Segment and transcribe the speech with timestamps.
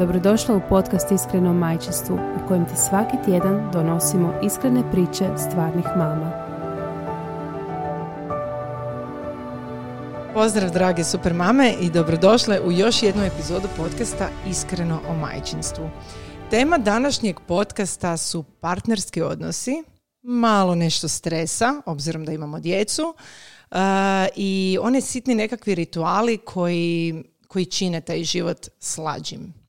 [0.00, 6.32] Dobrodošla u podcast Iskreno majčinstvu u kojem ti svaki tjedan donosimo iskrene priče stvarnih mama.
[10.34, 15.90] Pozdrav drage super mame i dobrodošle u još jednu epizodu podcasta Iskreno o majčinstvu.
[16.50, 19.82] Tema današnjeg podcasta su partnerski odnosi,
[20.22, 23.14] malo nešto stresa, obzirom da imamo djecu,
[23.70, 23.76] uh,
[24.36, 29.59] i one sitni nekakvi rituali koji, koji čine taj život slađim.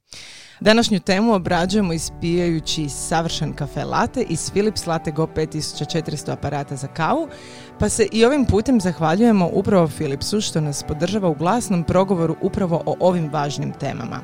[0.61, 7.27] Današnju temu obrađujemo ispijajući savršen kafe latte iz Philips Latte Go 5400 aparata za kavu,
[7.79, 12.83] pa se i ovim putem zahvaljujemo upravo Philipsu što nas podržava u glasnom progovoru upravo
[12.85, 14.19] o ovim važnim temama.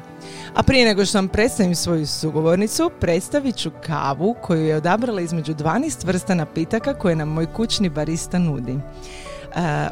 [0.56, 5.54] A prije nego što vam predstavim svoju sugovornicu, predstavit ću kavu koju je odabrala između
[5.54, 8.74] 12 vrsta napitaka koje nam moj kućni barista nudi.
[8.74, 8.80] E,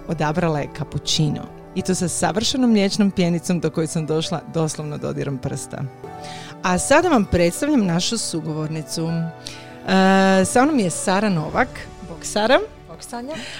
[0.07, 5.37] odabrala je cappuccino i to sa savršenom mliječnom pjenicom do koje sam došla doslovno dodirom
[5.37, 5.83] prsta.
[6.63, 9.07] A sada vam predstavljam našu sugovornicu.
[9.07, 11.67] E, sa mnom je Sara Novak.
[12.09, 12.59] Bog Sara.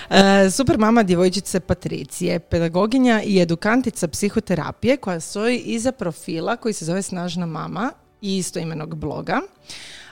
[0.09, 6.85] E, super mama djevojčice Patricije, pedagoginja i edukantica psihoterapije koja stoji iza profila koji se
[6.85, 9.41] zove Snažna mama i istoimenog bloga.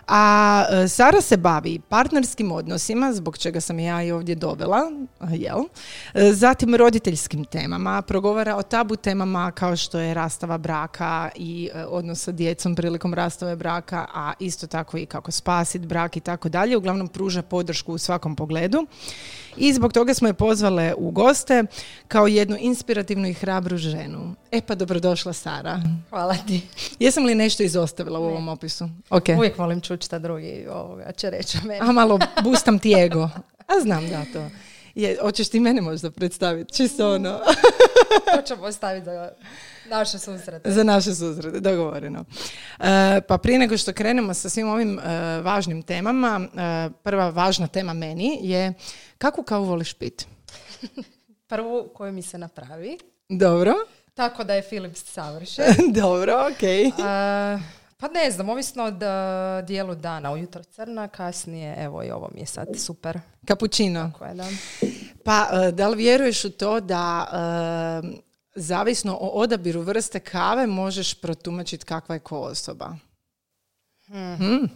[0.07, 4.91] A e, Sara se bavi partnerskim odnosima, zbog čega sam ja i ovdje dovela,
[5.31, 5.59] jel?
[6.13, 11.85] E, zatim roditeljskim temama, progovara o tabu temama kao što je rastava braka i e,
[11.85, 16.49] odnos sa djecom prilikom rastave braka, a isto tako i kako spasiti brak i tako
[16.49, 16.77] dalje.
[16.77, 18.87] Uglavnom pruža podršku u svakom pogledu.
[19.57, 21.63] I zbog toga smo je pozvale u goste
[22.07, 24.35] kao jednu inspirativnu i hrabru ženu.
[24.51, 25.81] E pa dobrodošla Sara.
[26.09, 26.61] Hvala ti.
[26.99, 28.89] Jesam li nešto izostavila u ovom opisu?
[29.09, 29.37] Okay.
[29.37, 31.79] Uvijek volim čući šta drugi ovoga će reći o meni.
[31.81, 33.29] A malo bustam ti ego.
[33.67, 34.49] A znam da to.
[34.95, 36.73] Je, hoćeš ti mene možda predstaviti?
[36.73, 37.39] Čisto ono.
[38.35, 39.31] to ćemo ostaviti za
[39.89, 40.71] naše susrete.
[40.71, 42.25] Za naše susrete, dogovoreno.
[42.79, 47.67] E, pa prije nego što krenemo sa svim ovim e, važnim temama, e, prva važna
[47.67, 48.73] tema meni je
[49.17, 50.25] kakvu kavu voliš pit?
[51.49, 52.97] Prvu koju mi se napravi.
[53.29, 53.73] Dobro.
[54.13, 55.65] Tako da je Philips savršen.
[56.01, 56.93] Dobro, ok.
[58.03, 60.31] Pa ne znam, ovisno od uh, dijelu dana.
[60.31, 63.19] Ujutro crna, kasnije, evo i ovo mi je sad super.
[64.33, 64.47] Da.
[65.23, 67.27] Pa uh, da li vjeruješ u to da
[68.03, 68.09] uh,
[68.55, 72.95] zavisno o odabiru vrste kave možeš protumačiti kakva je ko osoba?
[74.05, 74.35] Hmm.
[74.37, 74.69] Hmm.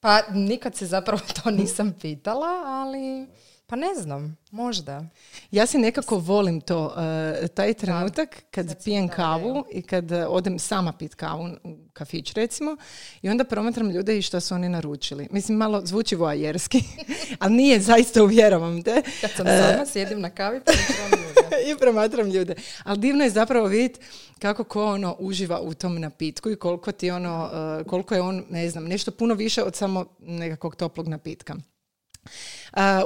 [0.00, 3.26] Pa nikad se zapravo to nisam pitala, ali...
[3.66, 5.04] Pa ne znam, možda.
[5.50, 10.58] Ja se nekako volim to, uh, taj trenutak kad pijem kavu i kad uh, odem
[10.58, 12.76] sama pit kavu u kafić recimo
[13.22, 15.28] i onda promatram ljude i što su oni naručili.
[15.30, 16.82] Mislim, malo zvuči voajerski,
[17.40, 19.02] ali nije, zaista uvjeravam te.
[19.20, 21.56] Kad sam sama, uh, sjedim na kavi, promatram ljude.
[21.70, 22.54] I promatram ljude.
[22.84, 24.00] Ali divno je zapravo vidjeti
[24.38, 27.50] kako ko ono uživa u tom napitku i koliko ti ono,
[27.86, 31.54] koliko je on, ne znam, nešto puno više od samo nekakvog toplog napitka.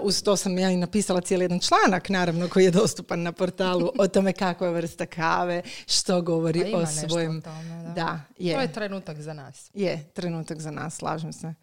[0.03, 3.91] Uz to sam ja i napisala cijeli jedan članak, naravno, koji je dostupan na portalu
[3.99, 7.41] o tome kakva je vrsta kave, što govori pa o svojem...
[7.41, 7.93] da.
[7.95, 8.21] da.
[8.39, 8.55] je.
[8.55, 9.71] To je trenutak za nas.
[9.75, 11.55] Je, trenutak za nas, slažem se.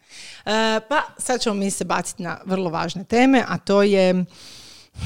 [0.88, 4.24] Pa sad ćemo mi se baciti na vrlo važne teme, a to je...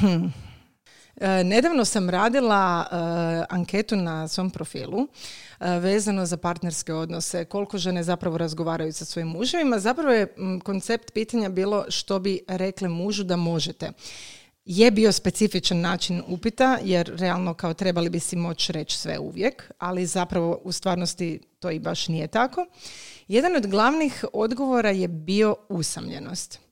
[0.01, 0.27] Hm,
[1.21, 2.95] E, nedavno sam radila e,
[3.55, 5.09] anketu na svom profilu
[5.61, 9.79] vezano za partnerske odnose, koliko žene zapravo razgovaraju sa svojim muževima.
[9.79, 10.35] Zapravo je
[10.65, 13.93] koncept pitanja bilo što bi rekle mužu da možete.
[14.65, 19.71] Je bio specifičan način upita, jer realno kao trebali bi si moći reći sve uvijek,
[19.79, 22.67] ali zapravo u stvarnosti to i baš nije tako.
[23.29, 26.70] Jedan od glavnih odgovora je bio usamljenost.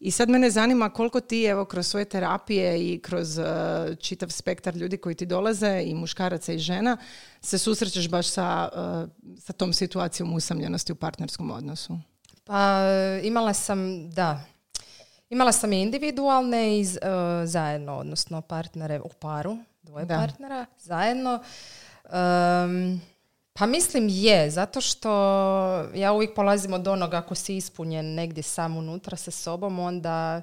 [0.00, 3.44] I sad mene zanima koliko ti evo kroz svoje terapije i kroz uh,
[4.00, 6.96] čitav spektar ljudi koji ti dolaze i muškaraca i žena
[7.40, 9.08] se susrećeš baš sa, uh,
[9.40, 11.98] sa tom situacijom usamljenosti u partnerskom odnosu.
[12.44, 12.82] Pa
[13.22, 14.40] imala sam, da,
[15.30, 16.88] imala sam i individualne i uh,
[17.44, 21.42] zajedno, odnosno partnere u paru, dvoje partnera zajedno.
[22.04, 23.00] Um,
[23.58, 25.10] pa mislim je, zato što
[25.94, 30.42] ja uvijek polazim od onoga ako si ispunjen negdje sam unutra sa sobom, onda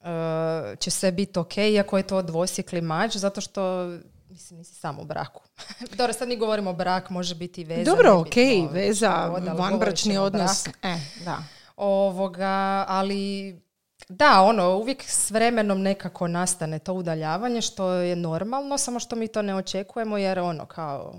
[0.00, 3.84] uh, će sve biti ok, iako je to dvosjekli mač, zato što
[4.28, 5.42] mislim, nisi samo u braku.
[5.98, 7.90] Dobro, sad mi govorimo o brak, može biti veza.
[7.90, 8.34] Dobro, ok,
[8.72, 9.26] veza,
[9.58, 10.66] vanbračni odnos.
[10.66, 11.38] E, da.
[11.76, 13.60] Ovoga, ali
[14.08, 19.28] da, ono, uvijek s vremenom nekako nastane to udaljavanje što je normalno, samo što mi
[19.28, 21.14] to ne očekujemo jer ono kao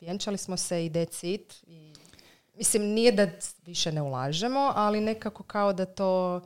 [0.00, 1.92] vjenčali smo se i decit i
[2.56, 3.28] mislim nije da
[3.66, 6.40] više ne ulažemo, ali nekako kao da to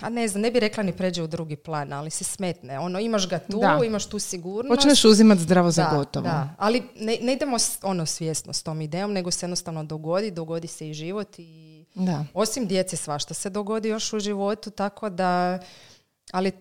[0.00, 2.78] a ne znam, ne bi rekla ni pređe u drugi plan, ali se smetne.
[2.78, 4.80] Ono, imaš ga tu, imaš tu sigurnost.
[4.80, 6.24] Počneš uzimati zdravo za gotovo.
[6.24, 10.66] Da, ali ne, ne idemo ono svjesno s tom idejom, nego se jednostavno dogodi, dogodi
[10.66, 12.24] se i život i da.
[12.34, 15.58] osim djece svašta se dogodi još u životu, tako da,
[16.32, 16.52] ali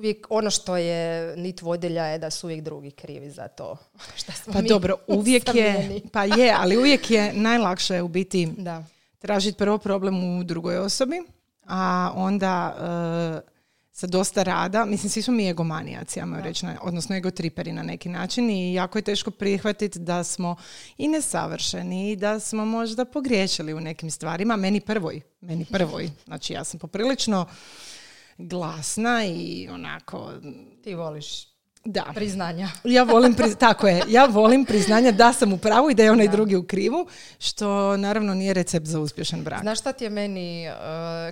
[0.00, 3.76] uvijek ono što je nit vodilja je da su uvijek drugi krivi za to.
[4.20, 8.84] Šta smo pa dobro, uvijek je, pa je, ali uvijek je najlakše u biti da.
[9.18, 11.22] tražiti prvo problem u drugoj osobi,
[11.66, 13.50] a onda uh,
[13.92, 18.08] sa dosta rada, mislim svi smo mi egomanijaci, ja mogu reći, odnosno egotriperi na neki
[18.08, 20.56] način i jako je teško prihvatiti da smo
[20.98, 26.52] i nesavršeni i da smo možda pogriješili u nekim stvarima, meni prvoj, meni prvoj, znači
[26.52, 27.46] ja sam poprilično
[28.48, 30.32] glasna i onako...
[30.82, 31.50] Ti voliš
[31.84, 32.04] da.
[32.14, 32.68] priznanja.
[32.84, 36.28] Ja volim, tako je, ja volim priznanja da sam u pravu i da je onaj
[36.28, 37.06] drugi u krivu,
[37.38, 39.60] što naravno nije recept za uspješan brak.
[39.60, 40.74] Znaš šta ti je meni, uh,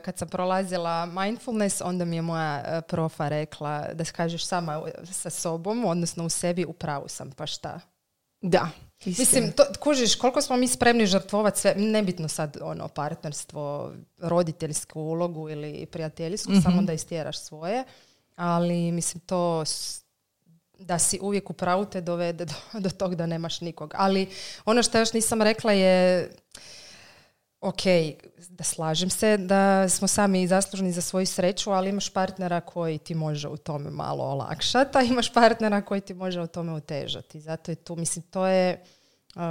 [0.05, 5.31] kad sam prolazila mindfulness, onda mi je moja uh, profa rekla da kažeš sama sa
[5.31, 7.81] sobom, odnosno u sebi, u pravu sam, pa šta?
[8.41, 8.69] Da.
[9.05, 15.51] Mislim, to, kužiš, koliko smo mi spremni žrtvovati sve, nebitno sad ono partnerstvo, roditeljsku ulogu
[15.51, 17.85] ili prijateljsku, mm samo da istjeraš svoje,
[18.37, 19.65] ali mislim to
[20.79, 23.95] da si uvijek u pravu te dovede do, do tog da nemaš nikog.
[23.97, 24.29] Ali
[24.65, 26.31] ono što još nisam rekla je
[27.61, 27.83] ok,
[28.49, 33.15] da slažem se da smo sami zaslužni za svoju sreću, ali imaš partnera koji ti
[33.15, 37.41] može u tome malo olakšati, a imaš partnera koji ti može u tome otežati.
[37.41, 38.85] Zato je tu, mislim, to je...
[39.35, 39.43] Uh,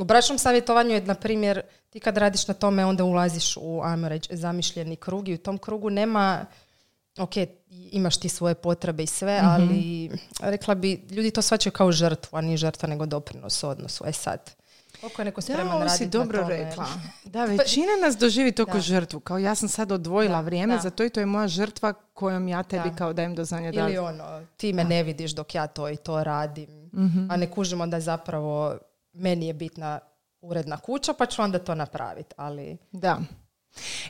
[0.00, 4.08] u bračnom savjetovanju je, na primjer, ti kad radiš na tome, onda ulaziš u, ajmo
[4.08, 6.46] reći, zamišljeni krug i u tom krugu nema
[7.18, 7.34] ok,
[7.70, 9.48] imaš ti svoje potrebe i sve, mhm.
[9.48, 10.10] ali
[10.40, 14.04] rekla bi, ljudi to svačaju kao žrtvu, a nije žrtva nego doprinos u odnosu.
[14.06, 14.50] E sad,
[15.04, 16.86] koliko je neko spreman da, si dobro rekla.
[17.24, 19.20] Da, većina nas doživi to kao žrtvu.
[19.20, 22.62] Kao ja sam sad odvojila vrijeme za to i to je moja žrtva kojom ja
[22.62, 23.72] tebi kao dajem do znanja.
[23.72, 26.90] Ili ono, ti me ne vidiš dok ja to i to radim.
[26.94, 27.30] Mhm.
[27.30, 28.78] A ne kužimo da zapravo
[29.12, 30.00] meni je bitna
[30.40, 32.34] uredna kuća, pa ću onda to napraviti.
[32.36, 32.76] Ali...
[32.92, 33.18] Da.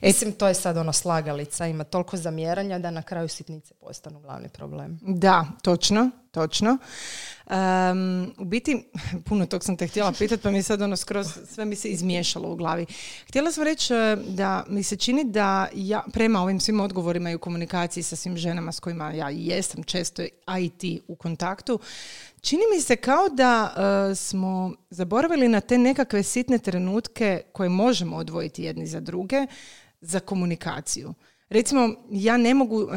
[0.00, 4.20] E, Mislim, to je sad ono slagalica, ima toliko zamjeranja da na kraju sitnice postanu
[4.20, 4.98] glavni problem.
[5.02, 6.78] Da, točno, točno.
[8.38, 8.84] u biti,
[9.28, 12.52] puno tog sam te htjela pitati, pa mi sad ono skroz sve mi se izmiješalo
[12.52, 12.86] u glavi.
[13.28, 17.34] Htjela sam reći e, da mi se čini da ja, prema ovim svim odgovorima i
[17.34, 21.80] u komunikaciji sa svim ženama s kojima ja jesam često, a i ti u kontaktu,
[22.44, 23.74] Čini mi se kao da
[24.10, 29.46] e, smo zaboravili na te nekakve sitne trenutke koje možemo odvojiti jedni za druge
[30.00, 31.14] za komunikaciju.
[31.48, 32.90] Recimo, ja ne mogu, uh,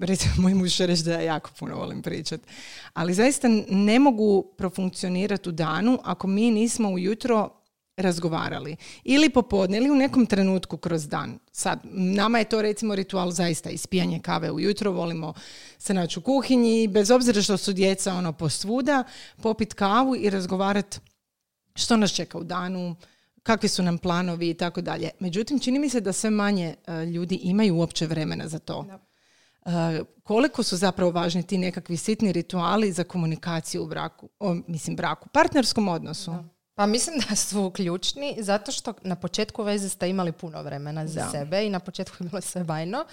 [0.00, 2.44] recimo moj muž reći da ja jako puno volim pričati,
[2.92, 7.62] ali zaista ne mogu profunkcionirati u danu ako mi nismo ujutro
[7.96, 8.76] razgovarali.
[9.04, 11.38] Ili popodne, ili u nekom trenutku kroz dan.
[11.52, 15.34] Sad, nama je to recimo ritual zaista ispijanje kave ujutro, volimo
[15.78, 19.04] se naći u kuhinji, bez obzira što su djeca ono posvuda,
[19.42, 20.98] popit kavu i razgovarati
[21.74, 22.96] što nas čeka u danu,
[23.42, 25.10] kakvi su nam planovi i tako dalje.
[25.20, 28.86] Međutim, čini mi se da sve manje e, ljudi imaju uopće vremena za to.
[29.64, 29.72] Uh,
[30.22, 35.28] koliko su zapravo važni ti nekakvi sitni rituali za komunikaciju u braku, o, mislim braku,
[35.28, 36.34] partnerskom odnosu.
[36.74, 41.30] Pa mislim da su ključni zato što na početku veze ste imali puno vremena za
[41.30, 43.04] sebe i na početku je bilo sve bajno.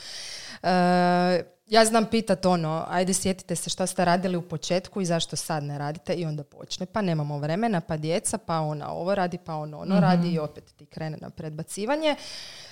[0.63, 5.35] E, ja znam pitat ono, ajde sjetite se što ste radili u početku i zašto
[5.35, 6.85] sad ne radite i onda počne.
[6.85, 10.35] Pa nemamo vremena, pa djeca, pa ona ovo radi, pa ono ono radi mhm.
[10.35, 12.15] i opet ti krene na predbacivanje.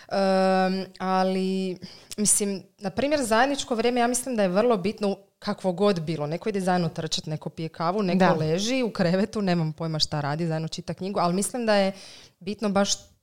[0.08, 1.78] Um, ali,
[2.18, 6.28] mislim, na primjer, zajedničko vrijeme, ja mislim da je vrlo bitno kakvo god bilo.
[6.28, 10.48] Neko ide zajedno trčat, neko pije kavu, neko leži u krevetu, nemam pojma šta radi,
[10.48, 11.92] zajedno čita knjigu, ali mislim da je
[12.40, 13.17] bitno baš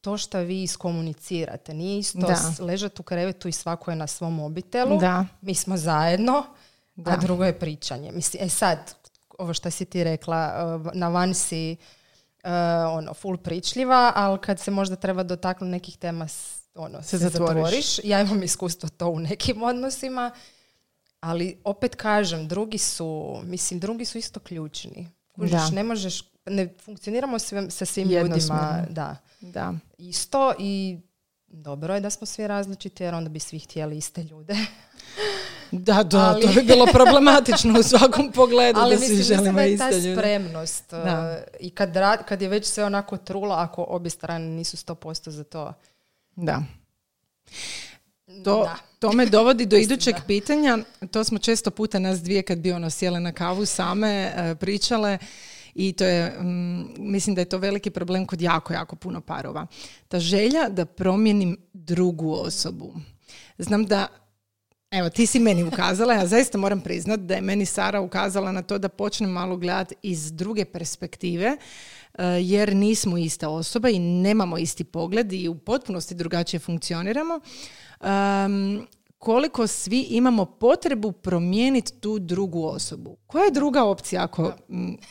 [0.00, 1.74] to što vi iskomunicirate.
[1.74, 2.64] Nije isto da.
[2.64, 4.98] ležati u krevetu i svako je na svom mobitelu.
[4.98, 5.26] Da.
[5.40, 6.42] Mi smo zajedno,
[6.96, 7.10] da.
[7.10, 8.12] a drugo je pričanje.
[8.12, 8.94] Mislim, e sad,
[9.38, 10.52] ovo što si ti rekla,
[10.86, 11.76] eh, na van si
[12.44, 12.50] uh,
[12.90, 16.26] ono, full pričljiva, ali kad se možda treba dotaknuti nekih tema
[16.74, 17.98] ono, se, zatvoriš.
[18.04, 20.30] Ja imam iskustvo to u nekim odnosima,
[21.20, 25.08] ali opet kažem, drugi su, mislim, drugi su isto ključni.
[25.32, 29.16] Kužiš, ne možeš, ne funkcioniramo sve, sa svim ljudima, da.
[29.40, 29.74] da.
[29.98, 30.98] Isto i
[31.46, 34.54] dobro je da smo svi različiti jer onda bi svi htjeli iste ljude.
[35.72, 39.62] Da, da, to bi bilo problematično u svakom pogledu ali da svi želimo mislim da
[39.62, 41.36] je iste ta spremnost Da.
[41.38, 45.30] uh, i kad, ra- kad je već sve onako trula, ako obje strane nisu 100%
[45.30, 45.72] za to.
[46.36, 46.62] Da.
[48.44, 48.76] To, Da.
[48.98, 50.20] to me dovodi do idućeg da.
[50.20, 50.78] pitanja.
[51.10, 55.18] To smo često puta nas dvije kad bi ono sjele na kavu same e, pričale
[55.74, 59.66] i to je, mm, mislim da je to veliki problem kod jako, jako puno parova.
[60.08, 62.94] Ta želja da promijenim drugu osobu.
[63.58, 64.08] Znam da
[64.90, 68.62] Evo, ti si meni ukazala, ja zaista moram priznat da je meni Sara ukazala na
[68.62, 71.56] to da počnem malo gledati iz druge perspektive,
[72.18, 77.40] e, jer nismo ista osoba i nemamo isti pogled i u potpunosti drugačije funkcioniramo.
[79.20, 83.16] Koliko svi imamo potrebu promijeniti tu drugu osobu.
[83.26, 84.52] Koja je druga opcija ako,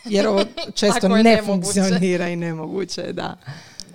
[0.05, 0.43] jer ovo
[0.79, 1.45] često ne nemoguće.
[1.45, 3.37] funkcionira i nemoguće je, da.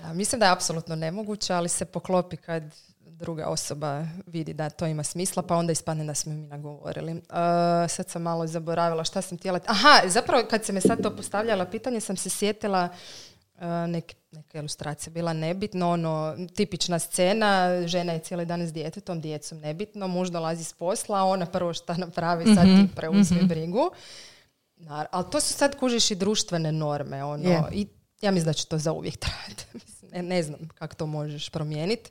[0.02, 2.62] Da, mislim da je apsolutno nemoguće, ali se poklopi kad
[3.00, 7.12] druga osoba vidi da to ima smisla, pa onda ispadne da smo mi nagovorili.
[7.12, 7.21] Uh,
[7.88, 9.61] sad sam malo zaboravila šta sam htjela...
[9.66, 12.99] Aha, zapravo kad se me sad to postavljala pitanje, sam se sjetila uh,
[13.88, 19.58] nek, neka ilustracija bila nebitno, ono, tipična scena, žena je cijeli dan s djetetom, djecom
[19.58, 23.90] nebitno, muž dolazi s posla, ona prvo šta napravi, sad ti preuzmi brigu.
[24.76, 27.62] Nar- ali to su sad kužiš i društvene norme, ono, Je.
[27.73, 27.87] i
[28.20, 29.64] ja mislim da će to zauvijek trajati.
[30.04, 32.11] Ne, ne znam kako to možeš promijeniti.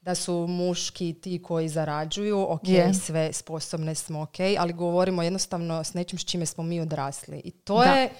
[0.00, 2.94] Da su muški ti koji zarađuju, ok, Je.
[2.96, 7.40] sve sposobne smo, ok, ali govorimo jednostavno s nečim s čime smo mi odrasli.
[7.44, 7.84] I to Da.
[7.84, 8.10] je,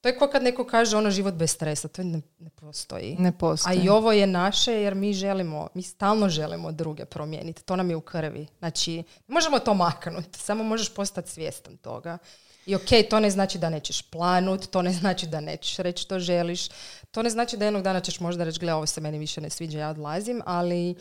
[0.00, 3.16] to je kao kad neko kaže ono život bez stresa, to ne, ne postoji.
[3.18, 3.80] Ne A postoji.
[3.84, 7.62] i ovo je naše jer mi želimo, mi stalno želimo druge promijeniti.
[7.62, 8.46] To nam je u krvi.
[8.58, 12.18] Znači, ne možemo to maknuti, samo možeš postati svjestan toga.
[12.66, 16.18] I ok, to ne znači da nećeš planut, to ne znači da nećeš reći što
[16.18, 16.68] želiš,
[17.10, 19.50] to ne znači da jednog dana ćeš možda reći, gle, ovo se meni više ne
[19.50, 20.94] sviđa, ja odlazim, ali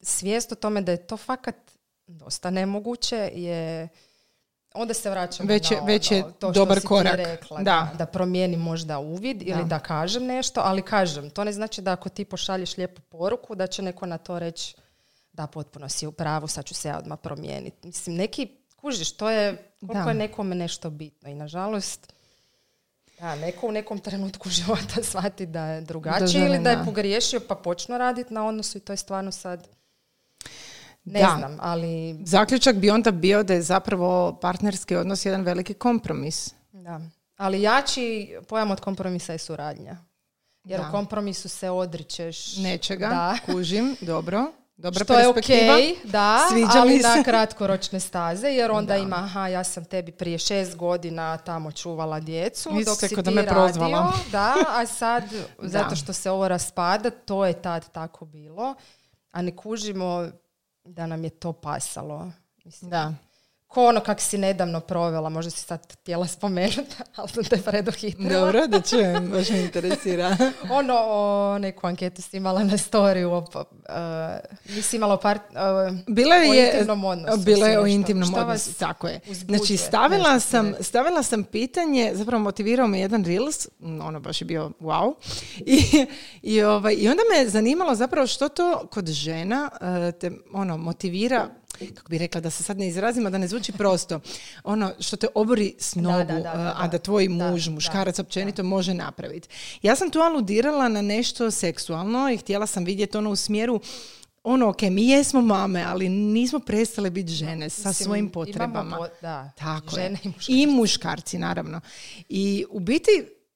[0.00, 1.56] svijest o tome da je to fakat
[2.06, 3.88] dosta nemoguće je
[4.74, 7.14] onda se vraćamo Već je- na već je ono, to što dobar si ti korak.
[7.16, 7.62] rekla, Da.
[7.62, 9.64] da, da promijenim možda uvid ili Da.
[9.64, 13.66] da kažem nešto, ali kažem, to ne znači da ako ti pošalješ lijepu poruku, da
[13.66, 14.74] će neko na to reći
[15.32, 17.86] da potpuno si u pravu, sad ću se ja odmah promijeniti.
[17.86, 20.10] Mislim, neki, kužiš, to je koliko Da.
[20.10, 22.12] je nekome nešto bitno i nažalost
[23.18, 27.54] da, neko u nekom trenutku života shvati da je drugačije ili da je pogriješio pa
[27.54, 29.68] počnu raditi na odnosu i to je stvarno sad
[31.04, 31.34] ne Da.
[31.38, 36.54] znam, ali Zaključak bi onda bio da je zapravo partnerski odnos jedan veliki kompromis.
[36.72, 37.00] Da.
[37.36, 39.96] Ali jači pojam od kompromisa je suradnja.
[40.64, 40.88] Jer Da.
[40.88, 43.36] u kompromisu se odričeš Nečega, Da.
[43.46, 44.44] kužim, dobro,
[44.76, 45.76] dobra Što je ok, perspektiva.
[46.04, 47.08] da, Sviđa ali mi se.
[47.08, 52.20] na kratkoročne staze, jer onda ima, aha, ja sam tebi prije šest godina tamo čuvala
[52.20, 53.98] djecu, dok si ti da me prozvala.
[53.98, 55.24] radio, da, a sad,
[55.62, 55.68] Da.
[55.68, 58.74] zato što se ovo raspada, to je tad tako bilo,
[59.32, 60.28] a ne kužimo
[60.94, 62.30] da nam je to pasalo.
[62.64, 63.14] Mislim, Da.
[63.70, 68.40] Ko ono kak si nedavno provela, možda si sad htjela spomenuti, ali sam te preduhitrila.
[68.40, 70.36] Dobro, da čujem, baš me interesira.
[70.70, 75.96] Ono, o, neku anketu si imala na storiju, o, pa, uh, nisi imala part, uh,
[76.06, 77.38] Bila o je, intimnom odnosu.
[77.38, 79.20] Bila je o intimnom odnosu, tako je.
[79.28, 79.58] uzbuđuje?
[79.58, 84.70] Znači, stavila sam, stavila sam pitanje, zapravo motivirao me jedan Reels, ono baš je bio
[84.80, 85.14] wow,
[85.58, 86.06] i,
[86.42, 91.48] i, ovaj, i onda me zanimalo zapravo što to kod žena eh, te ono, motivira,
[91.94, 94.20] kako bi rekla da se sad ne izrazim, a da ne zvuči prosto,
[94.64, 96.98] ono što te obori s nogu, da, da, eh, da, a da.
[96.98, 98.22] tvoj muž, da, muškarac da.
[98.22, 99.48] općenito može napraviti.
[99.82, 103.80] Ja sam tu aludirala na nešto seksualno i htjela sam vidjeti ono u smjeru
[104.42, 108.96] ono, ok, mi jesmo mame, ali nismo prestale biti žene sa Mislim, svojim potrebama.
[108.96, 110.24] po- da, Tako žene je.
[110.24, 110.52] i muškarci.
[110.52, 111.80] I muškarci, naravno.
[112.28, 113.10] I u biti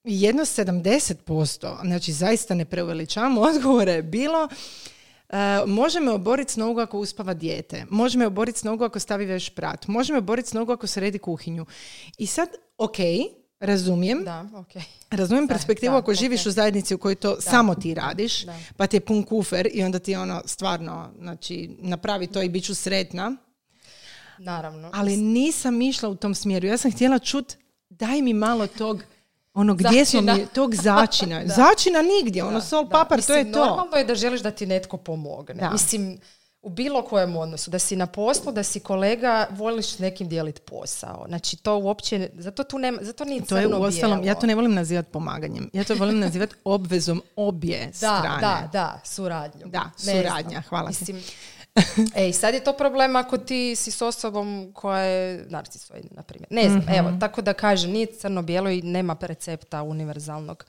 [0.04, 4.48] jedno 70%, znači zaista ne preuveličavam, odgovora je bilo
[5.28, 7.86] Uh, može me oboriti s nogu ako uspava dijete.
[7.90, 9.86] Može me oboriti s nogu ako stavi veš prat.
[9.86, 11.66] Može me oboriti s nogu ako sredi kuhinju.
[12.18, 12.96] I sad, ok,
[13.60, 14.24] razumijem.
[14.24, 14.82] Da, ok.
[15.10, 18.44] Razumijem Da, perspektivu da, ako živiš u zajednici u kojoj to samo ti radiš,
[18.76, 22.64] pa ti je pun kufer i onda ti ono stvarno, znači, napravi to i bit
[22.64, 23.36] ću sretna.
[24.38, 24.90] Naravno.
[24.92, 26.66] Ali nisam išla u tom smjeru.
[26.66, 27.54] Ja sam htjela čut,
[27.90, 29.04] daj mi malo tog,
[29.54, 30.34] ono, gdje smo Začina.
[30.34, 31.42] mi, tog začina.
[31.56, 32.90] Začina nigdje, ono, sol da.
[32.90, 33.66] papar, to je Mislim, to.
[33.66, 35.54] Normalno je da želiš da ti netko pomogne.
[35.54, 35.70] Da.
[35.70, 36.18] Mislim,
[36.62, 41.24] u bilo kojem odnosu, da si na poslu, da si kolega, voliš nekim dijeliti posao.
[41.28, 44.54] Znači, to uopće, zato tu nema, zato nije To je crno uostalom, ja to ne
[44.54, 45.70] volim nazivati pomaganjem.
[45.72, 48.40] Ja to volim nazivati obvezom obje Da, strane.
[48.40, 49.66] da, da, suradnju.
[49.66, 51.14] Da, suradnja, hvala ti.
[52.16, 56.48] Ej, sad je to problem ako ti si s osobom koja je narcisoidna, na primjer.
[56.50, 56.92] Ne znam, Mhm.
[56.94, 60.64] evo, tako da kažem, nije crno-bijelo i nema recepta univerzalnog.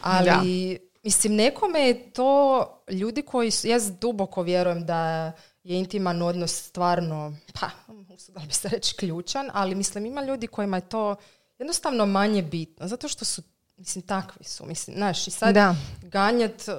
[0.00, 5.32] Ali, mislim, nekome je to, ljudi koji su, ja duboko vjerujem da
[5.62, 7.70] je intiman odnos stvarno, pa,
[8.14, 11.16] usudila bi se reći ključan, ali mislim ima ljudi kojima je to
[11.58, 13.42] jednostavno manje bitno, zato što su
[13.76, 14.66] Mislim, takvi su.
[14.66, 15.74] Mislim, znaš, i sad Da.
[16.02, 16.74] ganjat uh,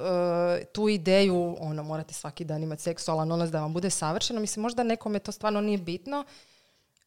[0.66, 4.40] tu ideju, ono, morate svaki dan imati seksualan odnos da vam bude savršeno.
[4.40, 6.24] Mislim, možda nekome to stvarno nije bitno,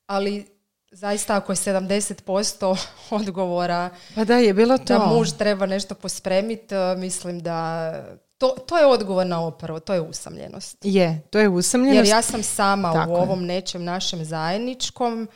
[0.06, 0.46] ali
[0.90, 2.76] zaista ako je 70%
[3.10, 4.84] odgovora Pa da, je bilo to.
[4.84, 7.92] da muž treba nešto pospremiti, uh, mislim da
[8.38, 10.76] to, to je odgovor na ovo prvo, to je usamljenost.
[10.82, 11.96] Je, to je usamljenost.
[11.98, 13.20] Jer ja sam sama Tako u je.
[13.20, 15.28] ovom nečem našem zajedničkom,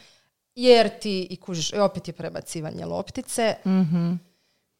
[0.54, 4.12] jer ti, i kužiš, opet je prebacivanje loptice, Mhm.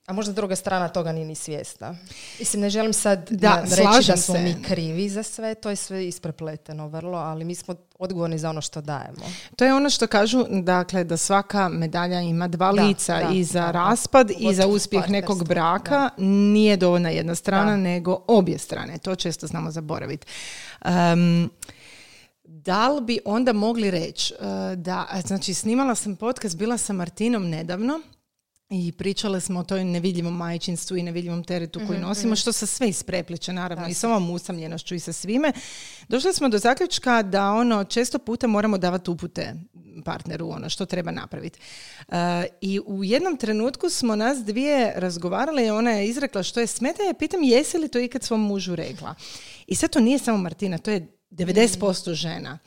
[0.07, 1.95] A možda druga strana toga nije ni svjesna.
[2.39, 4.41] Mislim, ne želim sad Da, na- reći da smo se.
[4.41, 8.61] mi krivi za sve, to je sve isprepleteno vrlo, ali mi smo odgovorni za ono
[8.61, 9.25] što dajemo.
[9.57, 13.45] To je ono što kažu, dakle, da svaka medalja ima dva Da, lica da, i
[13.45, 13.73] za da, da.
[13.73, 17.77] raspad i za uspjeh nekog braka nije dovoljna jedna strana, Da.
[17.77, 18.99] nego obje strane.
[18.99, 20.27] To često znamo zaboraviti.
[20.85, 21.51] Um,
[22.45, 27.49] da li bi onda mogli reći uh, da, znači snimala sam podcast, bila sa Martinom
[27.49, 28.01] nedavno
[28.75, 32.89] i pričale smo o toj nevidljivom majčinstvu i nevidljivom teretu koji nosimo, što se sve
[32.89, 35.53] isprepliče, naravno, i s ovom usamljenošću i sa svime.
[36.09, 39.55] Došli smo do zaključka da ono, često puta moramo davati upute
[40.05, 41.59] partneru, ono, što treba napraviti.
[42.09, 42.15] Uh,
[42.61, 47.03] I u jednom trenutku smo nas dvije razgovarale i ona je izrekla što je smeta,
[47.03, 49.15] ja pitam jesi li to ikad svom mužu rekla.
[49.67, 52.59] I sad to nije samo Martina, to je 90% žena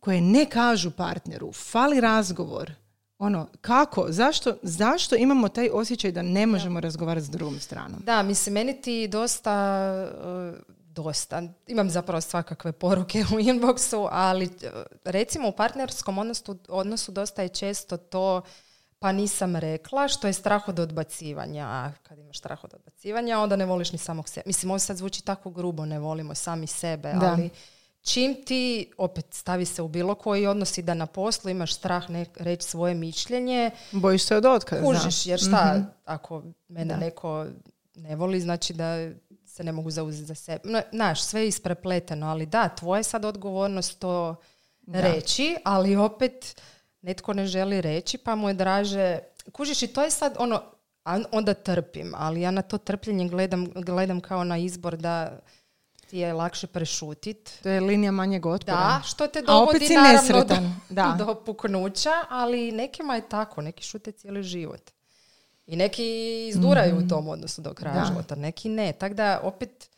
[0.00, 2.72] koje ne kažu partneru, fali razgovor,
[3.20, 8.02] ono, kako, zašto, zašto imamo taj osjećaj da ne možemo razgovarati s drugom stranom?
[8.04, 9.54] Da, mislim, meni ti dosta,
[10.24, 14.52] uh, dosta, imam zapravo svakakve poruke u inboxu, ali uh,
[15.04, 18.42] recimo u partnerskom odnosu, odnosu dosta je često to
[18.98, 21.66] pa nisam rekla, što je strah od odbacivanja.
[21.66, 24.42] A kad imaš strah od odbacivanja, onda ne voliš ni samog sebe.
[24.46, 27.26] Mislim, ovo sad zvuči tako grubo, ne volimo sami sebe, Da.
[27.32, 27.50] ali
[28.02, 32.10] čim ti, opet stavi se u bilo koji odnos i da na poslu imaš strah
[32.10, 34.82] ne, reći svoje mišljenje, Bojiš se od otkaza.
[34.82, 35.84] kužiš, jer šta, Mhm.
[36.04, 36.96] ako mene Da.
[36.96, 37.46] neko
[37.94, 39.10] ne voli, znači da
[39.46, 40.60] se ne mogu zauzeti za sebe.
[40.64, 44.36] No, Znaš, sve je isprepleteno, ali da, tvoja je sad odgovornost to
[44.88, 46.60] reći, ali opet
[47.02, 49.18] netko ne želi reći, pa mu je draže,
[49.52, 50.62] kužiš i to je sad ono,
[51.32, 55.38] onda trpim, ali ja na to trpljenje gledam, gledam kao na izbor da
[56.10, 57.58] ti je lakše prešutit.
[57.62, 58.76] To je linija manjeg otpora.
[58.76, 60.54] Da, što te dovodi naravno do,
[60.90, 61.14] Da.
[61.18, 64.90] do puknuća, ali nekima je tako, neki šute cijeli život.
[65.66, 66.04] I neki
[66.48, 68.00] izduraju u tom odnosu do kraja Mhm.
[68.00, 68.06] Da.
[68.06, 68.92] života, neki ne.
[68.92, 69.90] Tako da opet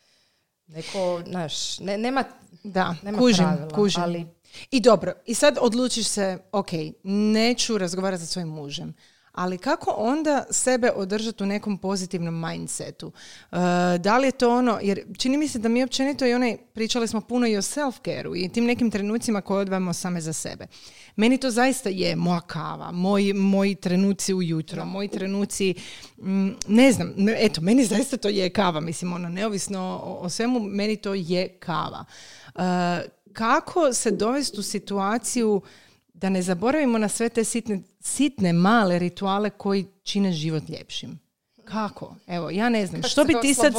[0.67, 2.23] neko, znaš, ne, nema,
[2.63, 4.03] Da, nema kužim, pravila, kužim.
[4.03, 4.25] ali
[4.71, 6.67] I dobro, i sad odlučiš se, ok,
[7.03, 8.93] neću razgovarati sa svojim mužem,
[9.33, 13.07] ali kako onda sebe održati u nekom pozitivnom mindsetu?
[13.07, 13.57] Uh,
[13.99, 17.07] da li je to ono, jer čini mi se da mi općenito i onaj, pričali
[17.07, 20.67] smo puno i o self-careu i tim nekim trenucima koje odvajamo same za sebe.
[21.15, 25.73] Meni to zaista je moja kava, moji, moji trenuci ujutro, moji trenuci,
[26.17, 30.59] mm, ne znam, eto, meni zaista to je kava, mislim, ono, neovisno o, o svemu,
[30.59, 32.05] meni to je kava.
[32.55, 32.61] Uh,
[33.33, 35.61] kako se dovesti u situaciju
[36.23, 41.19] da ne zaboravimo na sve te sitne, sitne male rituale koji čine život ljepšim?
[41.65, 42.15] Kako?
[42.27, 43.01] Evo, ja ne znam.
[43.01, 43.73] Kako Što bi ti sad.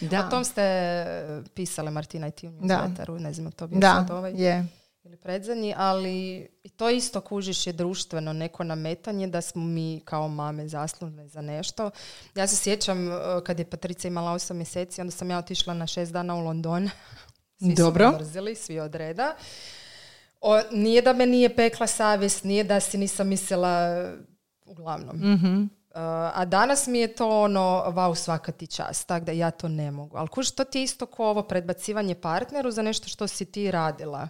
[0.00, 0.26] Da.
[0.26, 3.94] O tom ste e, pisale Martina i ti u newsletteru, ne znam, to bi Da,
[3.94, 4.66] sad ovaj je.
[5.04, 10.28] ili predzadnji, ali i to isto kužiš je društveno neko nametanje da smo mi kao
[10.28, 11.90] mame zaslužne za nešto.
[12.34, 13.14] Ja se sjećam e,
[13.46, 16.90] kad je Patrica imala osam mjeseci, onda sam ja otišla na šest dana u London.
[17.60, 18.10] Svi Dobro.
[18.12, 19.34] su mrzili, svi od reda.
[20.48, 24.04] O, nije da me nije pekla savjest, nije da si nisam mislila,
[24.66, 25.16] uglavnom.
[25.16, 25.62] Mhm.
[25.62, 26.02] Uh,
[26.34, 29.90] a danas mi je to ono, wow, svaka ti čast, tako da ja to ne
[29.90, 30.16] mogu.
[30.16, 33.70] Ali kuš, to ti je isto ko ovo predbacivanje partneru za nešto što si ti
[33.70, 34.28] radila.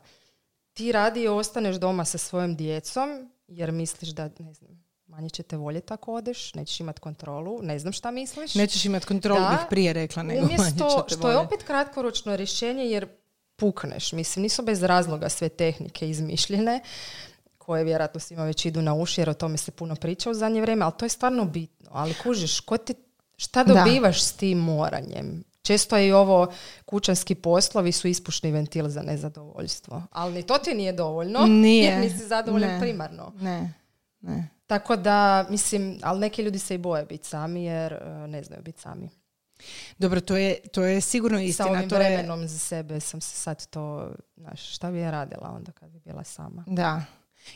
[0.73, 5.43] Ti radi i ostaneš doma sa svojom djecom, jer misliš da, ne znam, manje će
[5.43, 8.55] te voljeti ako odeš, nećeš imat kontrolu, ne znam šta misliš.
[8.55, 9.49] Nećeš imati kontrolu, Da.
[9.51, 13.09] bih prije rekla, nego manje Umjesto, će te što je opet kratkoročno rješenje, jer
[13.57, 14.13] pukneš.
[14.13, 16.81] Mislim, nisu bez razloga sve tehnike izmišljene,
[17.59, 20.61] koje vjerojatno svima već idu na uši, jer o tome se puno priča u zadnje
[20.61, 21.91] vrijeme, ali to je stvarno bitno.
[21.93, 22.95] Ali kužiš, ko ti,
[23.37, 23.75] šta Da.
[23.75, 25.45] dobivaš s tim moranjem?
[25.63, 26.53] Često je i ovo
[26.85, 30.03] kućanski poslovi su ispušni ventil za nezadovoljstvo.
[30.11, 31.85] Ali ni to ti nije dovoljno, Nije.
[31.85, 32.81] jer nisi zadovoljan Ne.
[32.81, 33.33] primarno.
[33.37, 33.73] Ne,
[34.21, 34.49] ne.
[34.67, 38.63] Tako da, mislim, ali neki ljudi se i boje biti sami jer e, ne znaju
[38.63, 39.11] biti sami.
[39.99, 41.71] Dobro, to je, to je sigurno Sa istina.
[41.71, 45.53] ovim to je, vremenom za sebe sam se sad to, znaš, šta bi ja radila
[45.57, 46.65] onda kad bi bila sama?
[46.67, 47.05] Da.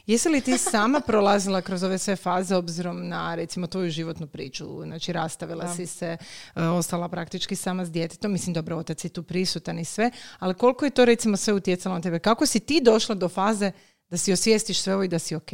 [0.06, 4.82] Jesi li ti sama prolazila kroz ove sve faze obzirom na recimo tvoju životnu priču?
[4.84, 6.16] Znači rastavila si se,
[6.54, 10.54] e, ostala praktički sama s djetetom, mislim dobro otac je tu prisutan i sve, ali
[10.54, 12.18] koliko je to recimo sve utjecalo na tebe?
[12.18, 13.72] Kako si ti došla do faze
[14.08, 15.50] da si osvijestiš sve ovo i da si ok?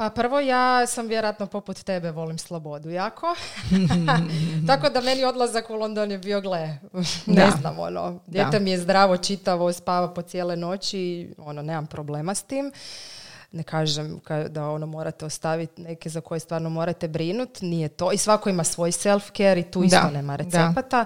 [0.00, 3.26] Pa prvo ja sam vjerojatno poput tebe volim slobodu jako.
[4.68, 6.78] Tako da meni odlazak u London je bio gle,
[7.26, 12.34] ne znam ono, dijete mi je zdravo, čitavo, spava po cijele noći, ono, nemam problema
[12.34, 12.72] s tim.
[13.52, 18.12] Ne kažem da ono morate ostaviti neke za koje stvarno morate brinut, nije to.
[18.12, 21.04] I svako ima svoj self-care i tu isto nema recepata.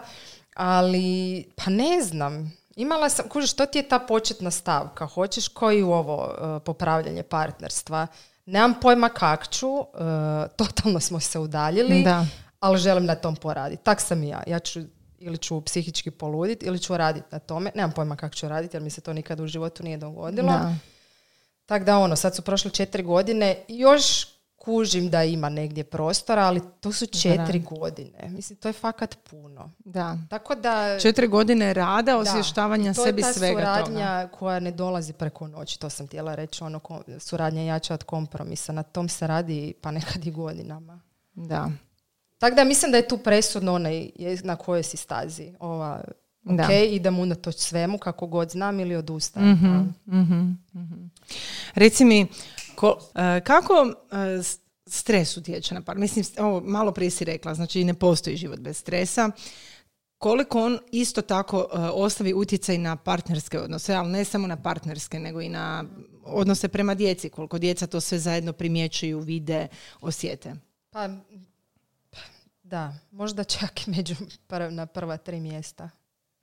[0.55, 5.07] Ali, pa ne znam, Imala sam, kužiš, što ti je ta početna stavka?
[5.07, 8.07] Hoćeš koji u ovo uh, popravljanje partnerstva?
[8.47, 9.87] Nemam pojma kak ću, uh,
[10.57, 12.27] totalno smo se udaljili, da.
[12.61, 13.85] ali želim na tom poraditi.
[13.85, 14.43] Tak sam i ja.
[14.47, 14.81] Ja ću
[15.19, 17.71] ili ću psihički poluditi ili ću raditi na tome.
[17.75, 20.53] Nemam pojma kako ću raditi jer mi se to nikad u životu nije dogodilo.
[21.67, 24.34] Tako da ono, sad su prošle četiri godine, još
[24.65, 28.29] kužim da ima negdje prostora, ali to su četiri godine.
[28.29, 29.71] Mislim, to je fakat puno.
[29.79, 30.19] Da.
[30.31, 30.99] Tako da...
[31.01, 33.65] Četiri godine rada, osvještavanja sebi svega toga.
[33.65, 36.81] To je ta suradnja koja ne dolazi preko noći, to sam htjela reći, ono,
[37.19, 38.73] suradnja jača od kompromisa.
[38.73, 41.01] Na tom se radi pa nekad i godinama.
[41.35, 41.71] Da.
[42.39, 44.11] Tako da mislim da je tu presudno onaj
[44.43, 45.53] na kojoj si stazi.
[45.61, 46.05] Ova,
[46.45, 49.49] ok, idem unatoč svemu kako god znam ili odustajem.
[50.07, 51.11] mm
[51.75, 52.27] Reci mi,
[52.77, 54.43] Ko, e, kako e,
[54.87, 55.99] stres utječe na par?
[55.99, 59.31] Mislim, ovo malo prije si rekla, znači ne postoji život bez stresa.
[60.19, 65.19] Koliko on isto tako uh, ostavi utjecaj na partnerske odnose, ali ne samo na partnerske,
[65.19, 65.85] nego i na
[66.25, 69.69] odnose prema djeci, koliko djeca to sve zajedno primjećuju, vide,
[70.01, 70.55] osjete?
[70.91, 71.09] Pa,
[72.63, 74.15] da, možda čak i među
[74.71, 75.91] na prva tri mjesta.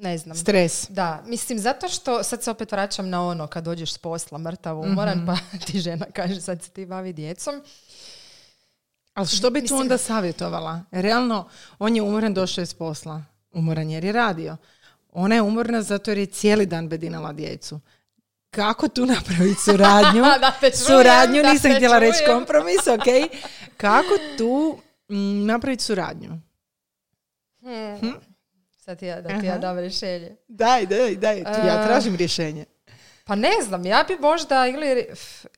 [0.02, 0.38] Ne znam.
[0.38, 0.86] Stres.
[0.90, 4.80] Da, mislim zato što sad se opet vraćam na ono kad dođeš s posla mrtav
[4.80, 7.62] umoran mm pa ti žena kaže sad se ti bavi djecom.
[9.14, 10.82] Ali što bi tu onda savjetovala?
[10.92, 13.24] Realno, on je umoran, došao je s posla.
[13.52, 14.58] Umoran jer je radio.
[15.12, 17.80] Ona je umorna zato jer je cijeli dan bedinala djecu.
[18.50, 20.22] Kako tu napraviti suradnju?
[20.22, 23.32] da te suradnju, nisam htjela reći kompromis, ok.
[23.78, 24.78] Kako tu
[25.10, 26.30] mm, napraviti suradnju?
[27.62, 28.00] Hmm.
[28.00, 28.31] Hm?
[28.86, 30.36] Sad ja, da ti ja dam rješenje.
[30.48, 31.40] Daj, daj, daj.
[31.40, 32.66] Ja tražim rješenje.
[33.26, 35.06] Pa ne znam, ja bi možda ili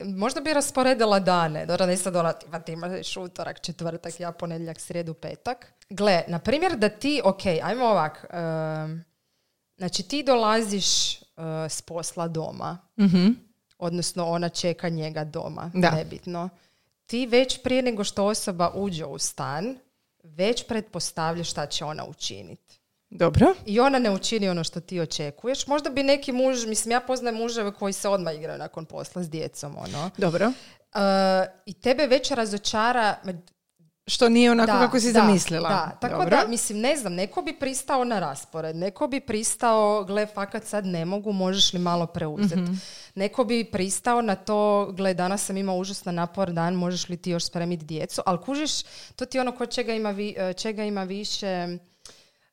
[0.04, 1.66] možda bi rasporedila dane.
[1.66, 5.72] Dobro, nisam dola, ti imaš utorak, četvrtak, ja ponedjeljak, srijedu, petak.
[5.90, 8.26] Gle, na primjer da ti, ok, ajmo ovak,
[9.76, 13.44] znači ti dolaziš uh, s posla doma, mm
[13.78, 15.90] odnosno ona čeka njega doma, da.
[15.90, 16.48] nebitno.
[17.06, 19.78] Ti već prije nego što osoba uđe u stan,
[20.22, 22.80] već pretpostavljaš šta će ona učiniti.
[23.14, 23.54] Dobro.
[23.66, 25.66] I ona ne učini ono što ti očekuješ.
[25.66, 29.30] Možda bi neki muž, mislim ja poznajem muževe koji se odmah igraju nakon posla s
[29.30, 30.10] djecom, ono.
[30.18, 30.46] Dobro.
[30.46, 31.00] Uh,
[31.66, 33.16] I tebe već razočara
[34.06, 35.68] što nije onako kako si zamislila.
[35.68, 40.26] Da, tako da, mislim, ne znam, neko bi pristao na raspored, neko bi pristao, gle,
[40.26, 42.60] fakat sad ne mogu, možeš li malo preuzeti.
[42.60, 42.80] mm
[43.14, 47.30] Neko bi pristao na to, gle, danas sam imao užasno napor dan, možeš li ti
[47.30, 48.70] još spremiti djecu, ali kužiš,
[49.16, 51.78] to ti ono ko čega ima, vi, čega ima više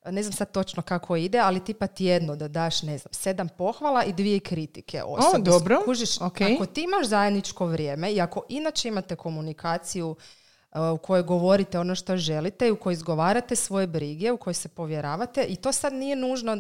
[0.06, 4.04] ne znam sad točno kako ide, ali tipa tjedno da daš, ne znam, sedam pohvala
[4.04, 5.50] i dvije kritike osobi.
[5.50, 5.82] O, dobro.
[5.86, 11.80] Kužiš, ako ti imaš zajedničko vrijeme i ako inače imate komunikaciju uh, u kojoj govorite
[11.80, 15.72] ono što želite i u kojoj izgovarate svoje brige, u kojoj se povjeravate i to
[15.72, 16.58] sad nije nužno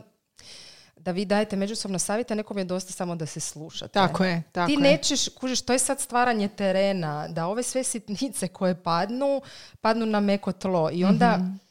[0.95, 3.93] da vi dajete međusobno savjete, nekom je dosta samo da se slušate.
[3.93, 8.47] Tako je, tako Ti nećeš, kužiš, to je sad stvaranje terena, da ove sve sitnice
[8.47, 9.41] koje padnu,
[9.81, 11.70] padnu na meko tlo i onda mhm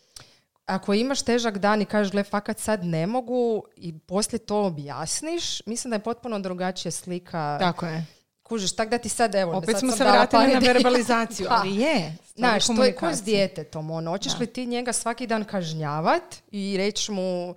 [0.71, 5.67] ako imaš težak dan i kažeš, gle, fakat sad ne mogu i poslije to objasniš,
[5.67, 7.57] mislim da je potpuno drugačija slika.
[7.61, 8.07] Tako je.
[8.43, 9.57] Kužiš, tak da ti sad, evo...
[9.57, 12.17] Opet smo se vratili na verbalizaciju, ali je.
[12.35, 16.77] Znaš, to je ko s djetetom, ono, hoćeš li ti njega svaki dan kažnjavat i
[16.79, 17.55] reći mu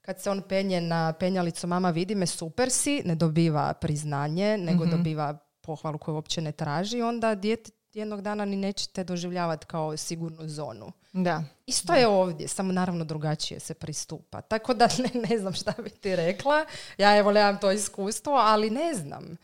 [0.00, 4.84] kad se on penje na penjalicu mama vidi me super si, ne dobiva priznanje, nego
[4.84, 4.96] mhm.
[4.96, 10.48] dobiva pohvalu koju uopće ne traži, onda dijete jednog dana ni nećete doživljavati kao sigurnu
[10.48, 10.92] zonu.
[11.12, 11.44] Da.
[11.66, 14.40] Isto je ovdje, samo naravno drugačije se pristupa.
[14.40, 16.64] Tako da ne, ne znam šta bi ti rekla.
[16.98, 19.36] Ja evo nemam to iskustvo, ali ne znam.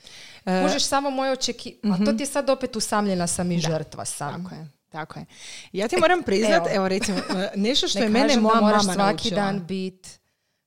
[0.44, 1.76] E, Kužiš samo moje očeki...
[1.82, 2.16] A to mhm.
[2.16, 4.44] ti je sad opet usamljena sam i žrtva sam.
[4.44, 4.68] Tako je.
[4.88, 5.26] Tako je.
[5.72, 8.94] Ja ti moram priznat, evo, evo recimo, e, nešto što je mene moja mama naučila.
[8.94, 10.08] svaki dan biti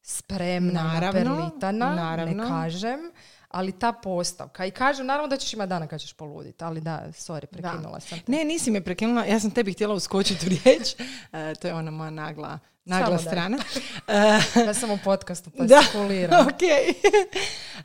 [0.02, 2.44] spremna, naravno, naperlitana, naravno.
[2.44, 3.00] ne kažem
[3.52, 7.04] ali ta postavka, i kažem, naravno da ćeš ima dana kad ćeš poluditi, ali da,
[7.12, 8.20] sorry, prekinula sam.
[8.28, 10.96] Ne, nisi me prekinula, ja sam tebi htjela uskočiti u riječ,
[11.34, 13.58] e, to je ona moja nagla nagla Samo strana.
[14.68, 15.80] Ja sam u podcastu pa Da,
[16.42, 16.62] ok.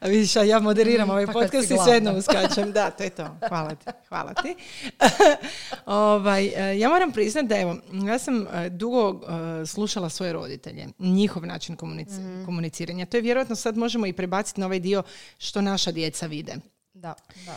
[0.00, 2.18] A vidiš, a ja moderiram Mm, ovaj pa podcast i svejedno gladna.
[2.18, 2.72] uskačem.
[2.72, 3.37] Da, to je to.
[3.48, 3.87] Hvala ti.
[4.09, 4.54] Hvala ti.
[5.87, 9.20] ovaj, e, ja moram priznati da evo, ja sam e, dugo
[9.62, 12.44] e, slušala svoje roditelje, njihov način komunici- Mhm.
[12.44, 13.06] komuniciranja.
[13.06, 15.02] To je vjerojatno sad možemo i prebaciti na ovaj dio
[15.38, 16.54] što naša djeca vide.
[16.94, 17.52] Da, da.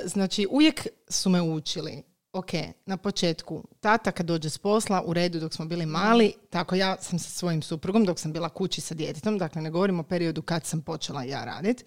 [0.00, 2.02] Uh, znači, uvijek su me učili,
[2.34, 2.52] ok,
[2.86, 6.96] na početku, tata kad dođe s posla, u redu dok smo bili mali, tako ja
[7.00, 10.42] sam sa svojim suprugom dok sam bila kući sa djetetom, dakle ne govorim o periodu
[10.42, 11.84] kad sam počela ja radit,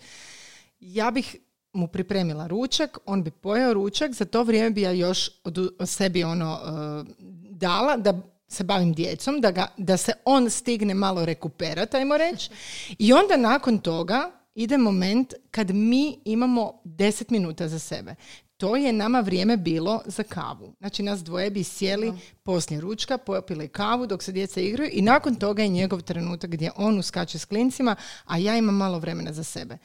[0.79, 1.35] ja bih
[1.73, 6.23] mu pripremila ručak, on bi pojeo ručak, za to vrijeme bi ja još od, sebi
[6.23, 7.07] ono uh,
[7.49, 12.49] dala da se bavim djecom, da, ga, da se on stigne malo rekuperat, ajmo reći.
[13.05, 18.15] I onda nakon toga ide moment kad mi imamo 10 minuta za sebe.
[18.57, 20.73] To je nama vrijeme bilo za kavu.
[20.79, 25.35] Znači nas dvoje bi sjeli poslije ručka, popili kavu dok se djeca igraju i nakon
[25.35, 29.43] toga je njegov trenutak gdje on uskače s klincima, a ja imam malo vremena za
[29.43, 29.77] sebe.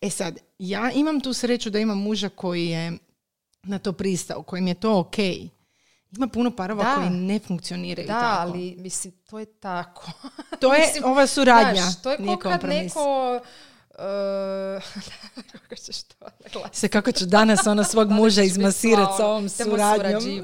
[0.00, 2.92] E sad, ja imam tu sreću da imam muža koji je
[3.62, 5.18] na to pristao, kojim je to ok.
[6.16, 6.94] Ima puno parova Da.
[6.94, 8.40] koji ne funkcioniraju Da, tako.
[8.42, 10.10] ali mislim, to je tako.
[10.60, 12.82] To je Mislim, ova suradnja, Znaš, to je nije kompromis.
[12.94, 13.40] neko...
[15.52, 16.78] Kako ćeš to naglasiti?
[16.78, 20.42] Se kako ću danas ona svog muža izmasirati sa ovom Idemo suradnjom.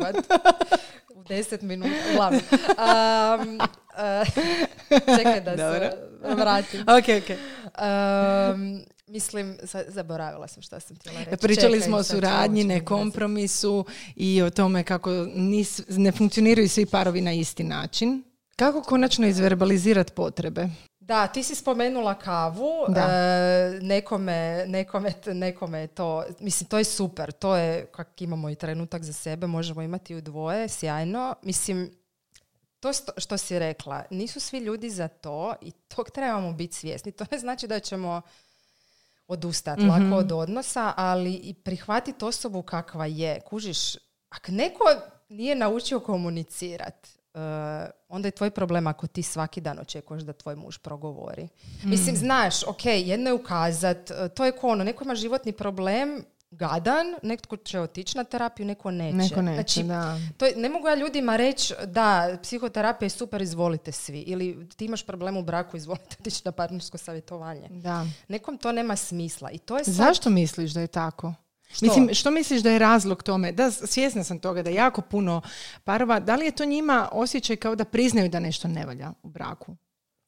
[1.14, 1.90] U deset minuta.
[2.12, 2.40] Uglavnom.
[3.45, 4.27] Um, uh,
[5.17, 5.90] čekaj da se
[6.35, 6.81] vratim.
[6.81, 7.37] Ok, ok.
[8.55, 11.37] Um, mislim, za- zaboravila sam šta sam htjela reći.
[11.37, 13.85] Pričali Čekaj, smo o suradnji, ne kompromisu
[14.17, 18.23] i o tome kako nis, ne funkcioniraju svi parovi na isti način.
[18.57, 20.69] Kako konačno izverbalizirati potrebe?
[21.07, 23.01] Da, ti si spomenula kavu, Da.
[23.01, 28.55] e, nekome, nekome, nekome je to, mislim, to je super, to je kak imamo i
[28.55, 31.35] trenutak za sebe, možemo imati u dvoje, sjajno.
[31.43, 31.90] Mislim,
[32.81, 37.12] to sto- što si rekla, nisu svi ljudi za to i tog trebamo biti svjesni.
[37.12, 38.23] To ne znači da ćemo
[39.29, 39.90] odustati Mhm.
[39.90, 43.40] lako od odnosa, ali i prihvatiti osobu kakva je.
[43.40, 43.97] Kužiš,
[44.29, 44.85] ako neko
[45.29, 47.11] nije naučio komunicirati,
[48.09, 51.49] onda je tvoj problem ako ti svaki dan očekuješ da tvoj muž progovori.
[51.83, 51.90] Mm.
[51.90, 56.25] Mislim, znaš, ok, jedno je ukazat, e, to je ko ono, neko ima životni problem,
[56.51, 59.16] gadan, netko će otići na terapiju, neko neće.
[59.16, 60.18] Neko neće, znači, da.
[60.37, 64.20] to je, ne mogu ja ljudima reći da psihoterapija je super, izvolite svi.
[64.20, 67.68] Ili ti imaš problem u braku, izvolite otići na partnersko savjetovanje.
[67.70, 68.07] Da.
[68.29, 69.51] Nekom to nema smisla.
[69.51, 69.94] I to je sad...
[69.94, 71.35] Zašto misliš da je tako?
[71.75, 71.87] Što?
[71.87, 73.53] Mislim, što misliš da je razlog tome?
[73.53, 75.43] Da, svjesna sam toga da jako puno
[75.85, 79.29] parova, da li je to njima osjećaj kao da priznaju da nešto ne valja u
[79.29, 79.77] braku?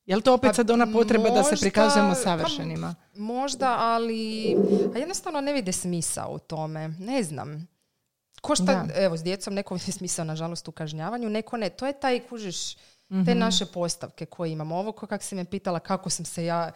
[0.06, 2.94] Je li to opet Pa sad ona potreba da se možda- prikazujemo pa savršenima?
[3.14, 4.56] Možda, ali
[4.94, 6.88] a jednostavno ne vide smisao u tome.
[6.90, 7.68] Ne znam.
[8.40, 8.86] Ko šta, Da.
[8.96, 11.70] evo, s djecom neko vidi smisao, nažalost, u kažnjavanju, neko ne.
[11.70, 12.80] To je taj, kužiš, te
[13.14, 13.38] Mhm.
[13.38, 14.76] naše postavke koje imamo.
[14.76, 16.72] Ovo, ko kak si me pitala kako sam se ja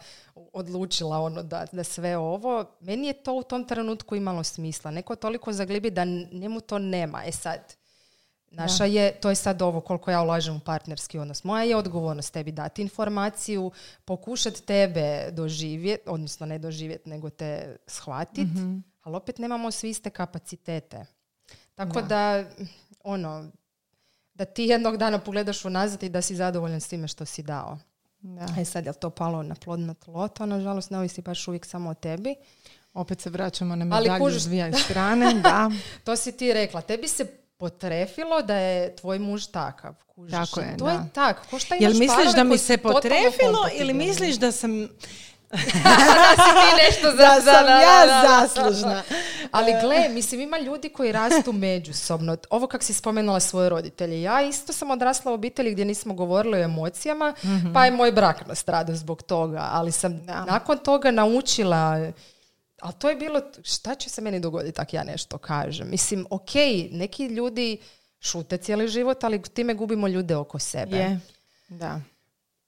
[0.53, 4.91] odlučila ono da, da sve ovo, meni je to u tom trenutku imalo smisla.
[4.91, 7.23] Neko toliko zaglibi da njemu to nema.
[7.25, 7.75] E sad,
[8.51, 11.43] Naša je, to je sad ovo koliko ja ulažem u partnerski odnos.
[11.43, 13.71] Moja je odgovornost tebi dati informaciju,
[14.05, 18.47] pokušati tebe doživjeti, odnosno ne doživjeti, nego te shvatiti,
[19.01, 21.05] ali opet nemamo svi iste kapacitete.
[21.75, 22.45] Tako da.
[23.03, 23.51] ono,
[24.33, 27.77] da ti jednog dana pogledaš unazad i da si zadovoljan s time što si dao.
[28.21, 28.47] Da.
[28.57, 30.27] E sad, je to palo na plodno tlo?
[30.27, 32.35] To, nažalost, ne ovisi baš uvijek samo o tebi.
[32.93, 35.33] Opet se vraćamo na Ali medalju kužiš- s dvije strane.
[35.43, 35.71] Da,
[36.03, 36.81] To si ti rekla.
[36.81, 37.25] Tebi se
[37.57, 39.93] potrefilo da je tvoj muž takav.
[40.05, 40.31] Kužiš?
[40.31, 40.91] Tako je, To da.
[40.91, 41.47] je tak.
[41.49, 44.87] Ko šta Jel misliš da mi se potrefilo ili misliš da sam,
[46.15, 49.03] da si ti nešto za, da sam da, ja da, zaslužna?
[49.51, 52.37] Ali gle, mislim, ima ljudi koji rastu međusobno.
[52.49, 54.21] Ovo kak si spomenula svoje roditelje.
[54.21, 57.33] Ja isto sam odrasla u obitelji gdje nismo govorili o emocijama,
[57.73, 59.69] pa je moj brak nastradao zbog toga.
[59.71, 60.45] Ali sam Da.
[60.45, 62.11] nakon toga naučila...
[62.81, 65.89] Ali to je bilo, šta će se meni dogoditi ako ja nešto kažem?
[65.89, 66.53] Mislim, ok,
[66.91, 67.77] neki ljudi
[68.19, 70.97] šute cijeli život, ali time gubimo ljude oko sebe.
[70.97, 71.19] Je,
[71.67, 71.99] da.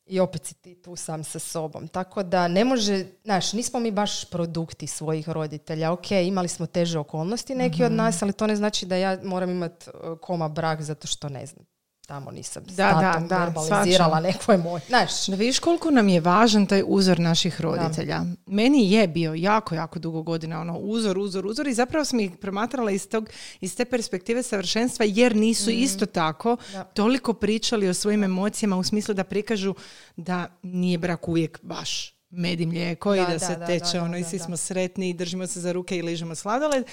[0.05, 1.87] I opet si ti tu sam sa sobom.
[1.87, 5.91] Tako da ne može, znaš, nismo mi baš produkti svojih roditelja.
[5.91, 7.85] Ok, imali smo teže okolnosti neki Mhm.
[7.85, 9.85] od nas, ali to ne znači da ja moram imati
[10.21, 11.65] koma brak zato što ne znam.
[12.07, 12.73] Tamo nisam Da,
[13.13, 14.81] da, da, verbalizirala je moj.
[14.87, 18.21] Znaš, Da vidiš koliko nam je važan taj uzor naših roditelja.
[18.45, 22.31] Meni je bio jako, jako dugo godina ono uzor, uzor, uzor i zapravo sam ih
[22.31, 23.29] promatrala iz, tog,
[23.61, 26.83] iz te perspektive savršenstva jer nisu isto tako Da.
[26.83, 29.75] toliko pričali o svojim emocijama u smislu da prikažu
[30.15, 33.97] da nije brak uvijek baš med i mlijeko i Da, da, da, se da, teče
[33.97, 34.43] da, ono i da, svi da.
[34.43, 36.85] smo sretni i držimo se za ruke i ližemo sladoled.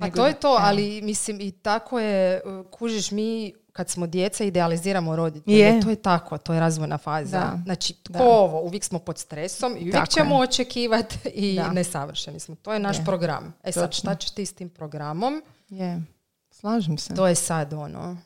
[0.00, 4.06] Pa to je da- to, ali mislim i tako je, uh, kužiš mi kad smo
[4.06, 5.58] djeca idealiziramo roditelje.
[5.58, 5.80] Je.
[5.80, 7.38] To je tako, to je razvojna faza.
[7.40, 7.58] Da.
[7.64, 11.72] Znači, tko ovo, uvijek smo pod stresom i uvijek Tako ćemo očekivati i Da.
[11.72, 12.54] nesavršeni smo.
[12.54, 13.04] To je naš Je.
[13.04, 13.54] program.
[13.64, 15.42] E sad, šta ćeš ti s tim programom?
[15.68, 16.02] Je.
[16.50, 17.14] Slažem se.
[17.14, 18.16] To je sad ono...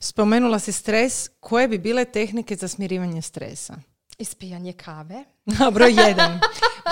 [0.00, 1.28] Spomenula si stres.
[1.40, 3.74] Koje bi bile tehnike za smirivanje stresa?
[4.18, 5.24] Ispijanje kave.
[5.74, 6.40] Broj jedan.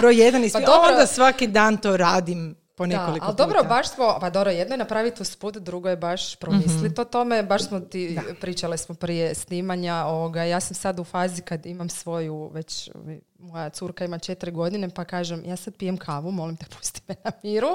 [0.01, 0.43] Broj jedan.
[0.43, 0.91] Pa Pa dobro.
[0.91, 3.45] Onda svaki dan to radim po nekoliko da, ali puta.
[3.47, 7.42] dobro, baš smo, pa dobro, jedno je napraviti usput, drugo je baš promisliti o tome.
[7.42, 10.42] Baš smo ti, pričale smo prije snimanja ovoga.
[10.42, 12.90] Ja sam sad u fazi kad imam svoju, već
[13.38, 17.14] moja curka ima četiri godine, pa kažem, ja sad pijem kavu, molim te pusti me
[17.25, 17.68] na miru.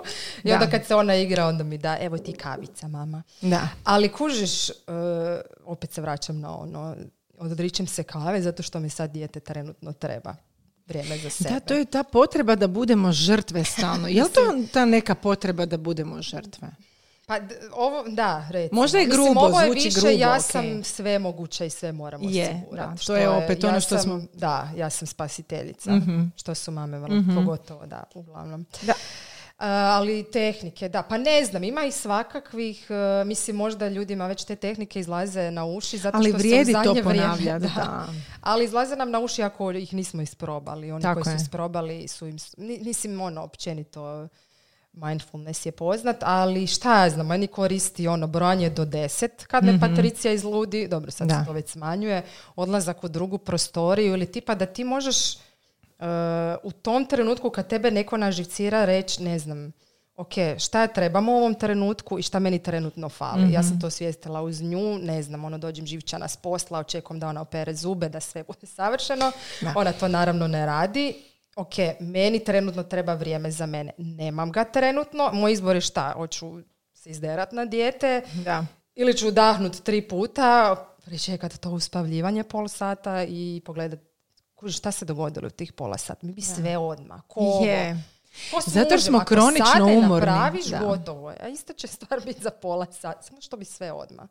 [0.43, 0.53] I Da.
[0.53, 3.23] onda kad se ona igra, onda mi da, evo ti kavica, mama.
[3.41, 3.69] Da.
[3.83, 4.73] Ali kužiš, e,
[5.65, 6.95] opet se vraćam na ono,
[7.37, 10.35] odričem se kave zato što mi sad dijete trenutno treba.
[10.87, 11.49] Vrijeme za sebe.
[11.49, 14.07] Da, to je ta potreba da budemo žrtve stalno.
[14.07, 14.41] Je li to
[14.73, 16.67] ta neka potreba da budemo žrtve?
[17.25, 17.39] Pa
[17.73, 18.81] ovo, da, recimo.
[18.81, 21.91] Možda je Mislim, grubo, ovo je zvuči više, grubo, ja sam sve moguće i sve
[21.91, 22.89] moram Je, osigurati.
[22.91, 24.27] da, to je opet ono ja što sam- smo-.
[24.33, 25.91] Da, ja sam spasiteljica,
[26.35, 28.65] što su mame vrlo, pogotovo, da, uglavnom.
[28.81, 28.93] Da.
[29.59, 34.43] Uh, ali tehnike, da, pa ne znam, ima i svakakvih, uh, mislim možda ljudima već
[34.43, 37.65] te tehnike izlaze na uši zato Ali što vrijedi se u to zadnje vrijeme- ponavljati,
[37.65, 37.71] da.
[37.75, 38.07] da.
[38.41, 40.91] Ali izlaze nam na uši ako ih nismo isprobali.
[40.91, 41.39] Oni Tako koji je.
[41.39, 44.27] su isprobali su im, mislim ono općenito
[44.93, 49.79] mindfulness je poznat, ali šta ja znam, meni koristi ono brojanje do deset kad me
[49.79, 51.39] Patricija izludi, dobro sad Da.
[51.39, 52.23] se to već smanjuje,
[52.55, 55.15] odlazak u drugu prostoriju ili tipa da ti možeš
[56.63, 59.71] u tom trenutku kad tebe neko naživcira reći, ne znam,
[60.15, 63.53] ok, šta trebamo u ovom trenutku i šta meni trenutno fali.
[63.53, 67.27] Ja sam to svijestila uz nju, ne znam, ono dođem živčana s posla, očekujem da
[67.27, 69.31] ona opere zube, da sve bude savršeno.
[69.61, 69.73] Da.
[69.75, 71.15] Ona to naravno ne radi.
[71.55, 73.91] Ok, meni trenutno treba vrijeme za mene.
[73.97, 75.29] Nemam ga trenutno.
[75.33, 76.13] Moj izbor je šta?
[76.15, 76.59] Hoću
[76.93, 78.65] se izderat na dijete Da.
[78.95, 83.99] ili ću udahnut tri puta, pričekat to uspavljivanje pol sata i pogledat
[84.69, 86.27] šta se dogodilo u tih pola sata.
[86.27, 87.21] Mi bi sve odmah.
[87.27, 87.65] Ko ovo?
[88.65, 90.25] Zato mužem, smo ako kronično umorni.
[90.27, 90.79] napraviš, Da.
[90.79, 91.37] gotovo je.
[91.41, 93.21] A ista će stvar biti za pola sata.
[93.21, 94.25] Samo što bi sve odmah.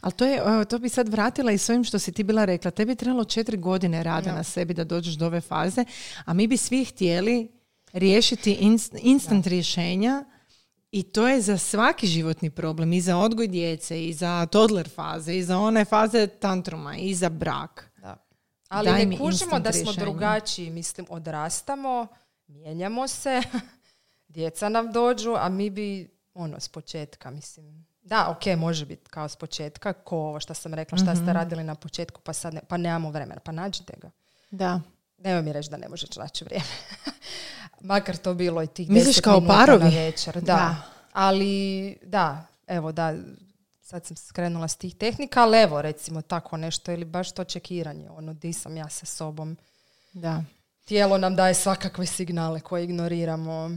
[0.00, 2.70] Ali to, je, to bi sad vratila i s ovim što si ti bila rekla.
[2.70, 5.84] Tebi je trebalo četiri godine rada na sebi da dođeš do ove faze,
[6.24, 7.52] a mi bi svi htjeli
[7.92, 10.24] riješiti inst- instant rješenja
[10.92, 15.36] i to je za svaki životni problem, i za odgoj djece, i za toddler faze,
[15.36, 17.89] i za one faze tantruma, i za brak.
[18.70, 19.96] Ali Daj ne kužimo da smo rješenje.
[20.00, 20.70] drugačiji.
[20.70, 22.06] Mislim, odrastamo,
[22.46, 23.42] mijenjamo se,
[24.28, 27.86] djeca nam dođu, a mi bi, ono, s početka, mislim.
[28.02, 31.22] Da, ok, može biti kao s početka, ko ovo što sam rekla, šta Mhm.
[31.22, 34.10] ste radili na početku, pa sad ne, pa nemamo vremena, pa nađite ga.
[34.50, 34.80] Da.
[35.18, 36.66] Nemoj mi reći da ne možeš naći vrijeme.
[37.82, 39.84] Makar to bilo i tih Misliš 10 kao minuta parovi?
[39.84, 40.34] na večer.
[40.34, 40.40] Da.
[40.42, 40.76] Da.
[41.12, 41.52] Ali,
[42.02, 43.14] da, evo, da,
[43.90, 48.10] sad sam skrenula s tih tehnika, ali evo, recimo tako nešto, ili baš to čekiranje,
[48.10, 49.56] ono, di sam ja sa sobom.
[50.12, 50.44] Da.
[50.84, 53.70] Tijelo nam daje svakakve signale koje ignoriramo.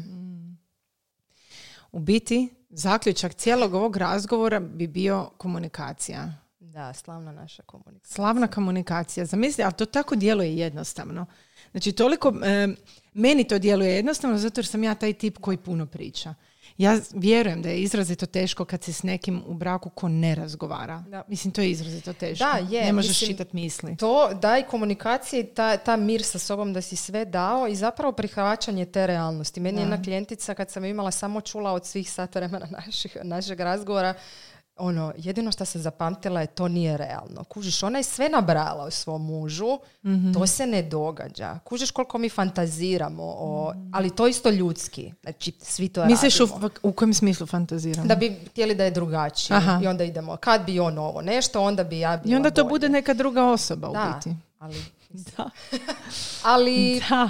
[1.91, 6.33] U biti, zaključak cijelog ovog razgovora bi bio komunikacija.
[6.59, 8.15] Da, slavna naša komunikacija.
[8.15, 9.25] Slavna komunikacija.
[9.25, 11.25] Zamisli, ali to tako djeluje jednostavno.
[11.71, 12.67] Znači, toliko, e,
[13.13, 16.33] meni to djeluje jednostavno zato jer sam ja taj tip koji puno priča.
[16.77, 21.03] Ja vjerujem da je izrazito teško kad si s nekim u braku ko ne razgovara.
[21.07, 21.23] Da.
[21.27, 22.45] Mislim, to je izrazito teško.
[22.45, 23.97] Da, je, Ne možeš mislim, čitati misli.
[23.97, 28.11] To daj komunikacije i ta, ta mir sa sobom da si sve dao i zapravo
[28.11, 29.59] prihvaćanje te realnosti.
[29.59, 33.59] Meni je jedna klijentica kad sam imala samo čula od svih sat vremena naših, našeg
[33.59, 34.13] razgovora
[34.77, 37.43] ono, jedino što sam zapamtila je to nije realno.
[37.43, 40.33] Kužiš, ona je sve nabrala o svom mužu, Mhm.
[40.33, 41.59] to se ne događa.
[41.59, 45.13] Kužiš koliko mi fantaziramo, o, ali to isto ljudski.
[45.21, 46.69] Znači, svi to Misliš u, radimo.
[46.83, 48.07] u kojem smislu fantaziramo?
[48.07, 49.57] Da bi htjeli da je drugačije.
[49.57, 49.79] Aha.
[49.83, 52.63] I onda idemo, kad bi on ovo nešto, onda bi ja bila I onda to
[52.63, 52.69] bolje.
[52.69, 54.35] bude neka druga osoba u Da, biti.
[54.59, 55.49] ali, Da.
[56.43, 57.29] ali Da.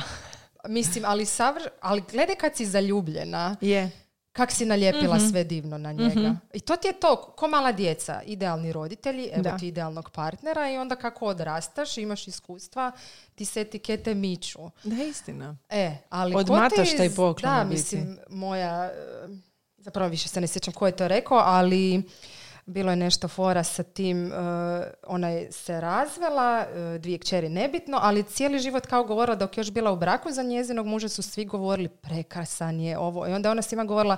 [0.65, 3.91] mislim, ali, savr, ali gledaj kad si zaljubljena, Je.
[4.33, 5.25] Kak si nalijepila Mhm.
[5.25, 6.35] sve divno na njega.
[6.53, 9.57] I to ti je to, ko mala djeca, idealni roditelji, evo Da.
[9.57, 12.91] ti idealnog partnera i onda kako odrastaš, imaš iskustva,
[13.35, 14.59] ti se etikete miču.
[14.83, 15.57] Da, istina.
[15.69, 17.73] E, ali ko Odmataš te taj poklon Da, u biti.
[17.75, 18.91] mislim, moja, e,
[19.77, 22.03] zapravo više se ne sjećam ko je to rekao, ali
[22.66, 24.36] bilo je nešto fora sa tim, e,
[25.07, 26.59] ona je se razvela,
[26.95, 30.32] e, dvije kćeri nebitno, ali cijeli život kao govorila dok je još bila u braku
[30.32, 33.28] za njezinog muža su svi govorili prekrasan je ovo.
[33.28, 34.18] I onda je ona svima govorila,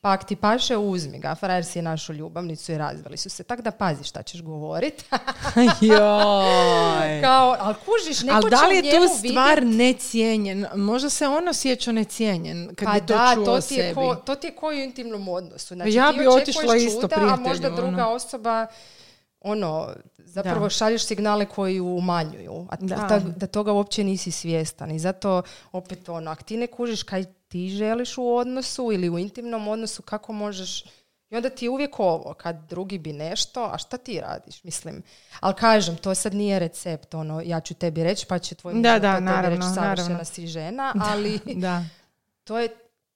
[0.00, 3.44] pa ak ti paše uzmi ga, frajer si je našu ljubavnicu i razveli su se.
[3.44, 5.04] Tak da pazi šta ćeš govorit.
[5.80, 7.20] Joj.
[7.24, 10.66] kao, ali kužiš, neko Ali da li je tu vidjet- stvar necijenjen?
[10.74, 13.94] Možda se on osjeća necijenjen kad pa bi to da, čuo to ti, je sebi.
[13.94, 15.74] ko, to ti je ko u intimnom odnosu.
[15.74, 18.14] Znači, Ja ti bi otišla isto čuda, a možda prijatelju, druga ono.
[18.14, 18.66] osoba
[19.40, 23.20] ono, zapravo šalješ signale koji ju umanjuju, a da.
[23.36, 24.90] da toga uopće nisi svjestan.
[24.90, 29.18] I zato opet ono, ako ti ne kužiš kaj ti želiš u odnosu ili u
[29.18, 30.84] intimnom odnosu, kako možeš
[31.30, 34.64] i onda ti je uvijek ovo, kad drugi bi nešto, a šta ti radiš?
[34.64, 35.02] Mislim,
[35.40, 38.98] ali kažem, to sad nije recept, ono, ja ću tebi reći, pa će tvoj da,
[38.98, 41.84] da, naravno, reći, savršena si žena, ali da.
[42.44, 42.68] to je,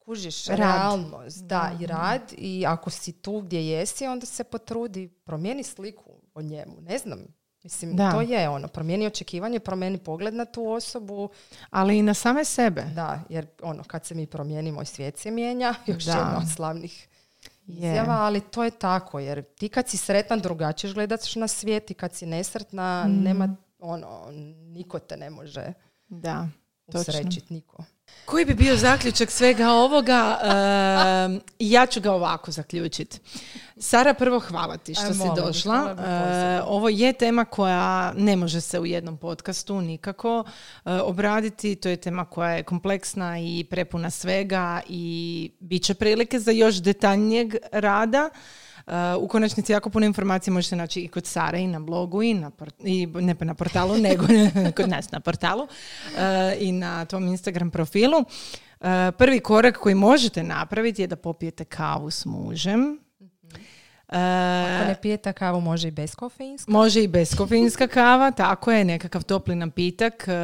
[0.09, 0.59] kužiš, rad.
[0.59, 6.11] realnost, da, i rad, i ako si tu gdje jesi, onda se potrudi, promijeni sliku
[6.35, 7.19] o njemu, ne znam,
[7.63, 8.13] Mislim, da.
[8.13, 11.29] to je ono, promijeni očekivanje, promijeni pogled na tu osobu.
[11.71, 12.83] Ali i na same sebe.
[12.95, 17.09] Da, jer ono, kad se mi promijenimo i svijet se mijenja, još jedna od slavnih
[17.67, 21.95] izjava, ali to je tako, jer ti kad si sretan drugačije gledaš na svijet i
[21.95, 23.23] kad si nesretna, mm.
[23.23, 24.27] nema, ono,
[24.73, 25.73] niko te ne može
[26.09, 26.49] da,
[26.87, 27.85] usrećit, niko.
[28.25, 30.39] Koji bi bio zaključak svega ovoga?
[30.43, 33.19] Uh, ja ću ga ovako zaključiti.
[33.77, 35.97] Sara, prvo hvala ti što si došla.
[36.67, 40.45] ovo je tema koja ne može se u jednom podcastu nikako
[40.85, 41.77] obraditi.
[41.77, 46.75] To je tema koja je kompleksna i prepuna svega i bit će prilike za još
[46.75, 48.31] detaljnijeg rada.
[49.19, 52.51] U konačnici jako puno informacija možete naći i kod Sare i na blogu i na,
[52.85, 54.27] i ne na portalu, nego
[54.77, 55.69] kod nas na portalu
[56.59, 58.25] i na tom Instagram profilu.
[59.19, 62.99] prvi korak koji možete napraviti je da popijete kavu s mužem
[64.09, 66.73] ako ne pijete kavu, može i bez kofeinska?
[66.73, 70.35] Može i bez kofeinska kava, tako je, nekakav topli napitak, uh,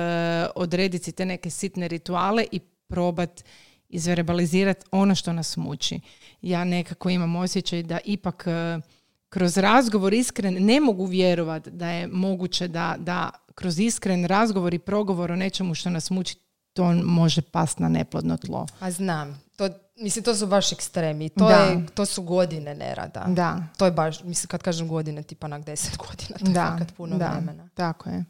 [0.54, 3.44] odrediti te neke sitne rituale i probat
[3.88, 6.00] izverbalizirati ono što nas muči.
[6.42, 8.80] Ja nekako imam osjećaj da ipak e,
[9.28, 14.78] kroz razgovor iskren ne mogu vjerovati da je moguće da, da kroz iskren razgovor i
[14.78, 16.36] progovor o nečemu što nas muči
[16.72, 18.66] to može past na neplodno tlo.
[18.80, 19.42] A znam.
[19.56, 21.28] To, mislim, to su baš ekstremi.
[21.28, 23.24] To, je, to su godine nerada.
[23.28, 23.62] Da.
[23.76, 26.38] To je baš, mislim, kad kažem godine, tipa na deset godina.
[26.38, 26.76] To da.
[26.80, 27.28] je puno da.
[27.28, 27.68] vremena.
[27.74, 28.24] Tako je.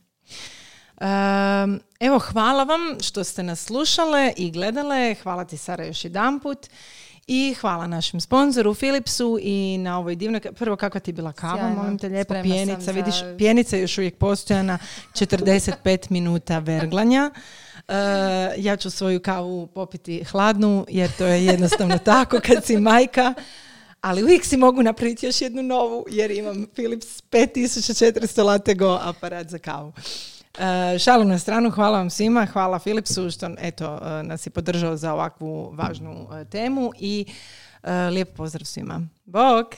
[2.01, 5.15] Evo, hvala vam što ste nas slušale i gledale.
[5.23, 6.69] Hvala ti, Sara, još jedan put.
[7.27, 10.41] I hvala našem sponzoru Philipsu i na ovoj divnoj...
[10.41, 11.77] Prvo, kakva ti bila kava, Sjajno.
[11.77, 12.93] molim te lijepo, pjenica.
[12.93, 14.79] Vidiš, pjenica je još uvijek postojana,
[15.15, 17.31] 45 minuta verglanja.
[17.89, 17.95] Uh,
[18.57, 23.35] ja ću svoju kavu popiti hladnu, jer to je jednostavno tako kad si majka.
[24.01, 29.59] Ali uvijek si mogu napraviti još jednu novu, jer imam Philips 5400 Latego aparat za
[29.59, 29.93] kavu.
[30.59, 34.97] Uh, šalu na stranu, hvala vam svima, hvala Philipsu što eto, uh, nas je podržao
[34.97, 37.27] za ovakvu važnu temu i
[38.11, 39.01] lijep pozdrav svima.
[39.25, 39.75] Bog!